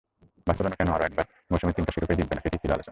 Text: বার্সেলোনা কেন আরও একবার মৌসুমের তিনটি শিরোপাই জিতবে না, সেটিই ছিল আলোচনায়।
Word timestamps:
বার্সেলোনা 0.45 0.77
কেন 0.79 0.89
আরও 0.95 1.03
একবার 1.09 1.25
মৌসুমের 1.49 1.75
তিনটি 1.75 1.91
শিরোপাই 1.95 2.17
জিতবে 2.19 2.33
না, 2.35 2.41
সেটিই 2.43 2.59
ছিল 2.63 2.69
আলোচনায়। 2.73 2.79